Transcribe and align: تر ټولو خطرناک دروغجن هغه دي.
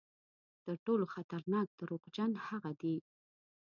تر 0.63 0.75
ټولو 0.85 1.03
خطرناک 1.15 1.67
دروغجن 1.79 2.31
هغه 2.47 2.71
دي. 2.81 2.95